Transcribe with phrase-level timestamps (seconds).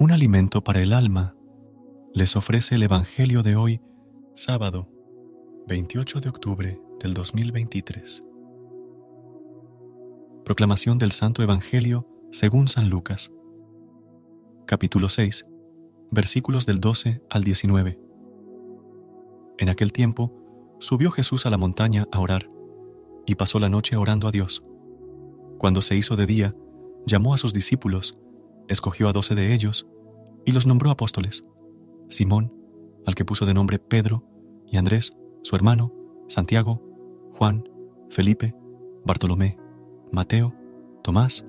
[0.00, 1.34] Un alimento para el alma
[2.14, 3.80] les ofrece el Evangelio de hoy,
[4.36, 4.88] sábado
[5.66, 8.22] 28 de octubre del 2023.
[10.44, 13.32] Proclamación del Santo Evangelio según San Lucas,
[14.66, 15.44] capítulo 6,
[16.12, 17.98] versículos del 12 al 19.
[19.58, 20.32] En aquel tiempo
[20.78, 22.48] subió Jesús a la montaña a orar
[23.26, 24.62] y pasó la noche orando a Dios.
[25.58, 26.54] Cuando se hizo de día,
[27.04, 28.16] llamó a sus discípulos
[28.68, 29.86] escogió a doce de ellos
[30.44, 31.42] y los nombró apóstoles.
[32.08, 32.52] Simón,
[33.06, 34.24] al que puso de nombre Pedro,
[34.66, 35.92] y Andrés, su hermano,
[36.28, 36.82] Santiago,
[37.36, 37.68] Juan,
[38.10, 38.54] Felipe,
[39.04, 39.58] Bartolomé,
[40.12, 40.54] Mateo,
[41.02, 41.44] Tomás,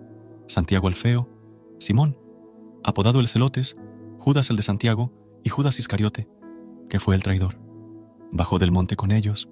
[0.48, 1.30] Santiago Alfeo,
[1.80, 2.18] Simón,
[2.84, 3.78] apodado el Celotes,
[4.20, 5.12] Judas el de Santiago
[5.44, 6.28] y Judas Iscariote,
[6.90, 7.60] que fue el traidor.
[8.32, 9.50] Bajó del monte con ellos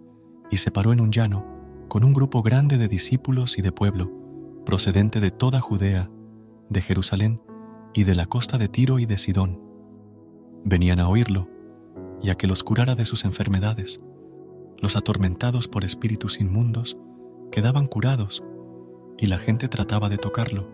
[0.49, 1.45] y se paró en un llano
[1.87, 4.11] con un grupo grande de discípulos y de pueblo,
[4.65, 6.09] procedente de toda Judea,
[6.69, 7.41] de Jerusalén
[7.97, 9.59] y de la costa de Tiro y de Sidón.
[10.63, 11.49] Venían a oírlo
[12.21, 13.99] y a que los curara de sus enfermedades.
[14.77, 16.95] Los atormentados por espíritus inmundos
[17.51, 18.43] quedaban curados
[19.17, 20.69] y la gente trataba de tocarlo,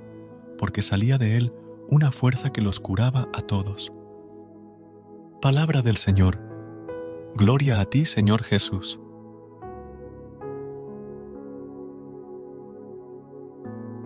[0.58, 1.54] porque salía de él
[1.88, 3.94] una fuerza que los curaba a todos.
[5.42, 6.42] Palabra del Señor.
[7.36, 9.00] Gloria a ti, Señor Jesús.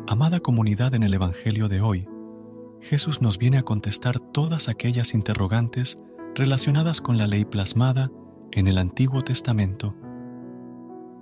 [0.05, 2.07] Amada comunidad en el Evangelio de hoy,
[2.81, 5.97] Jesús nos viene a contestar todas aquellas interrogantes
[6.35, 8.11] relacionadas con la ley plasmada
[8.51, 9.95] en el Antiguo Testamento.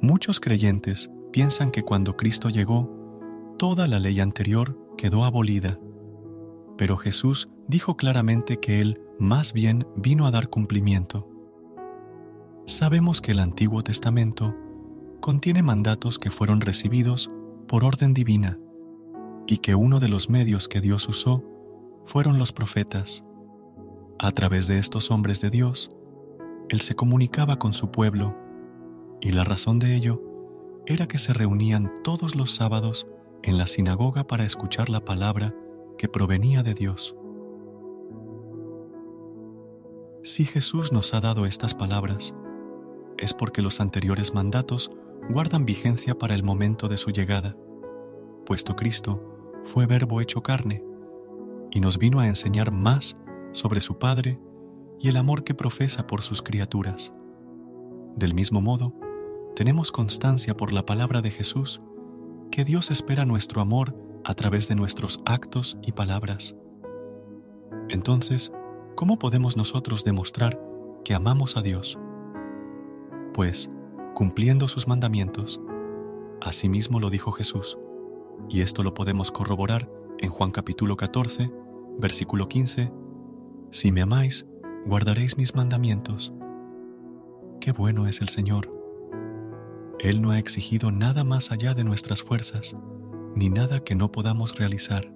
[0.02, 2.90] Muchos creyentes piensan que cuando Cristo llegó,
[3.58, 5.80] toda la ley anterior quedó abolida,
[6.78, 11.30] pero Jesús dijo claramente que Él más bien vino a dar cumplimiento.
[12.68, 14.54] Sabemos que el Antiguo Testamento
[15.22, 17.30] contiene mandatos que fueron recibidos
[17.68, 18.60] por orden divina
[19.48, 21.44] y que uno de los medios que Dios usó
[22.06, 23.24] fueron los profetas.
[24.20, 25.92] A través de estos hombres de Dios,
[26.70, 28.36] Él se comunicaba con su pueblo,
[29.22, 30.22] y la razón de ello
[30.86, 33.08] era que se reunían todos los sábados
[33.44, 35.54] en la sinagoga para escuchar la palabra
[35.98, 37.16] que provenía de Dios.
[40.24, 42.34] Si Jesús nos ha dado estas palabras,
[43.18, 44.92] es porque los anteriores mandatos
[45.30, 47.56] guardan vigencia para el momento de su llegada,
[48.46, 49.35] puesto Cristo
[49.66, 50.84] fue verbo hecho carne
[51.72, 53.16] y nos vino a enseñar más
[53.52, 54.40] sobre su Padre
[55.00, 57.12] y el amor que profesa por sus criaturas.
[58.16, 58.94] Del mismo modo,
[59.56, 61.82] tenemos constancia por la palabra de Jesús
[62.52, 66.56] que Dios espera nuestro amor a través de nuestros actos y palabras.
[67.90, 68.54] Entonces,
[68.96, 70.60] ¿cómo podemos nosotros demostrar
[71.04, 72.00] que amamos a Dios?
[73.34, 73.70] Pues,
[74.14, 75.60] cumpliendo sus mandamientos.
[76.42, 77.78] Asimismo lo dijo Jesús.
[78.50, 81.52] Y esto lo podemos corroborar en Juan capítulo 14,
[81.98, 82.92] versículo 15.
[83.72, 84.46] Si me amáis,
[84.86, 86.34] guardaréis mis mandamientos.
[87.60, 88.72] Qué bueno es el Señor.
[90.00, 92.76] Él no ha exigido nada más allá de nuestras fuerzas,
[93.36, 95.12] ni nada que no podamos realizar.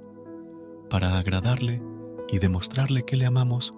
[0.89, 1.81] Para agradarle
[2.27, 3.73] y demostrarle que le amamos,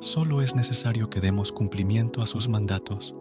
[0.00, 3.14] solo es necesario que demos cumplimiento a sus mandatos.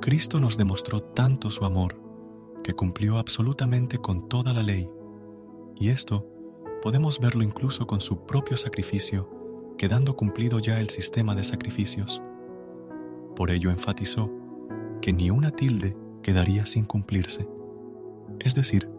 [0.00, 2.00] Cristo nos demostró tanto su amor,
[2.68, 4.90] que cumplió absolutamente con toda la ley,
[5.74, 6.28] y esto
[6.82, 12.20] podemos verlo incluso con su propio sacrificio, quedando cumplido ya el sistema de sacrificios.
[13.34, 14.30] Por ello enfatizó
[15.00, 17.48] que ni una tilde quedaría sin cumplirse.
[18.38, 18.90] Es decir,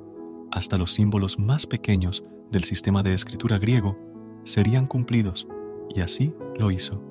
[0.50, 4.00] hasta los símbolos más pequeños del sistema de escritura griego
[4.46, 5.48] serían cumplidos,
[5.94, 7.04] y así lo hizo.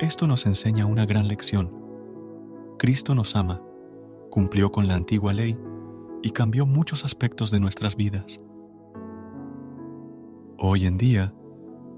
[0.00, 1.70] Esto nos enseña una gran lección.
[2.78, 3.60] Cristo nos ama
[4.32, 5.58] cumplió con la antigua ley
[6.22, 8.40] y cambió muchos aspectos de nuestras vidas.
[10.56, 11.34] Hoy en día,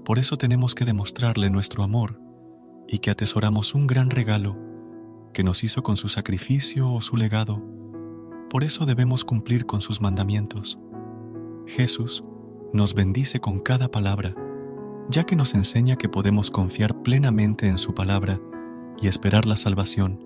[0.03, 2.19] por eso tenemos que demostrarle nuestro amor
[2.89, 4.57] y que atesoramos un gran regalo
[5.31, 7.63] que nos hizo con su sacrificio o su legado.
[8.49, 10.77] Por eso debemos cumplir con sus mandamientos.
[11.67, 12.21] Jesús
[12.73, 14.35] nos bendice con cada palabra,
[15.09, 18.41] ya que nos enseña que podemos confiar plenamente en su palabra
[19.01, 20.24] y esperar la salvación,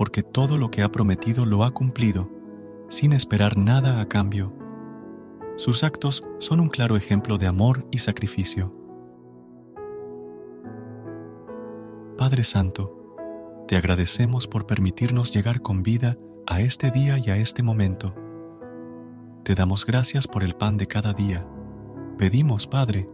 [0.00, 2.30] porque todo lo que ha prometido lo ha cumplido,
[2.88, 4.50] sin esperar nada a cambio.
[5.56, 8.74] Sus actos son un claro ejemplo de amor y sacrificio.
[12.16, 13.14] Padre Santo,
[13.68, 16.16] te agradecemos por permitirnos llegar con vida
[16.46, 18.14] a este día y a este momento.
[19.44, 21.46] Te damos gracias por el pan de cada día.
[22.16, 23.06] Pedimos, Padre,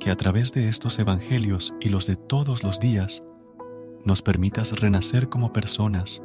[0.00, 3.22] que a través de estos evangelios y los de todos los días,
[4.06, 6.22] nos permitas renacer como personas,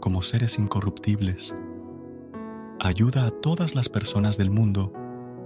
[0.00, 1.54] como seres incorruptibles.
[2.80, 4.92] Ayuda a todas las personas del mundo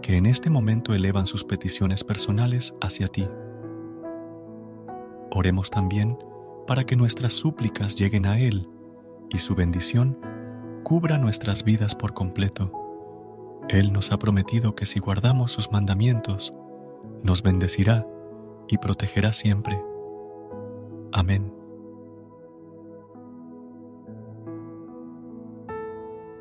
[0.01, 3.29] que en este momento elevan sus peticiones personales hacia ti.
[5.31, 6.17] Oremos también
[6.67, 8.67] para que nuestras súplicas lleguen a Él
[9.29, 10.19] y su bendición
[10.85, 12.73] cubra nuestras vidas por completo.
[13.69, 16.55] Él nos ha prometido que si guardamos sus mandamientos,
[17.23, 18.07] nos bendecirá
[18.69, 19.83] y protegerá siempre.
[21.13, 21.54] Amén.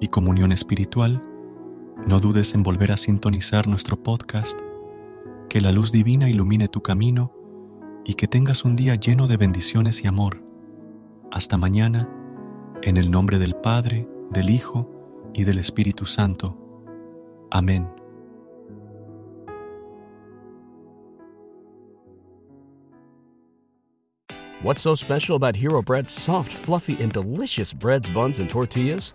[0.00, 1.22] y comunión espiritual,
[2.06, 4.58] no dudes en volver a sintonizar nuestro podcast.
[5.48, 7.32] Que la luz divina ilumine tu camino
[8.04, 10.42] y que tengas un día lleno de bendiciones y amor.
[11.30, 12.08] Hasta mañana,
[12.82, 14.90] en el nombre del Padre, del Hijo
[15.34, 16.56] y del Espíritu Santo.
[17.50, 17.86] Amén.
[24.62, 29.14] What's so special about Hero Bread's soft, fluffy, and delicious breads, buns, and tortillas?